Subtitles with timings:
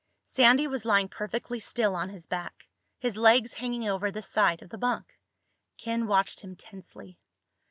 [0.25, 2.67] Sandy was lying perfectly still on his back,
[2.97, 5.15] his legs hanging over the side of the bunk.
[5.77, 7.19] Ken watched him tensely.